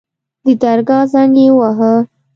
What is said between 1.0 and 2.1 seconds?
زنګ يې وواهه.